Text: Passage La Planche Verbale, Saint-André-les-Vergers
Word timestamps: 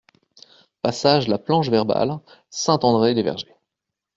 Passage 0.81 1.27
La 1.27 1.37
Planche 1.37 1.69
Verbale, 1.69 2.17
Saint-André-les-Vergers 2.49 3.55